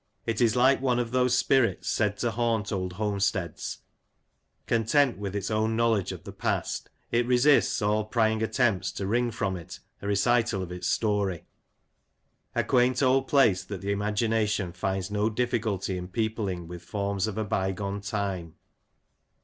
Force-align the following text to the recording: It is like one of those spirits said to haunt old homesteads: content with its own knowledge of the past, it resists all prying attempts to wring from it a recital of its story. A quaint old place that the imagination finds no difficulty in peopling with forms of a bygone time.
It 0.25 0.41
is 0.41 0.55
like 0.55 0.81
one 0.81 0.97
of 0.97 1.11
those 1.11 1.35
spirits 1.37 1.87
said 1.87 2.17
to 2.17 2.31
haunt 2.31 2.71
old 2.71 2.93
homesteads: 2.93 3.83
content 4.65 5.19
with 5.19 5.35
its 5.35 5.51
own 5.51 5.75
knowledge 5.75 6.11
of 6.11 6.23
the 6.23 6.31
past, 6.31 6.89
it 7.11 7.27
resists 7.27 7.83
all 7.83 8.05
prying 8.05 8.41
attempts 8.41 8.91
to 8.93 9.05
wring 9.05 9.29
from 9.29 9.55
it 9.55 9.79
a 10.01 10.07
recital 10.07 10.63
of 10.63 10.71
its 10.71 10.87
story. 10.87 11.43
A 12.55 12.63
quaint 12.63 13.03
old 13.03 13.27
place 13.27 13.63
that 13.63 13.81
the 13.81 13.91
imagination 13.91 14.73
finds 14.73 15.11
no 15.11 15.29
difficulty 15.29 15.99
in 15.99 16.07
peopling 16.07 16.67
with 16.67 16.81
forms 16.81 17.27
of 17.27 17.37
a 17.37 17.45
bygone 17.45 18.01
time. 18.01 18.55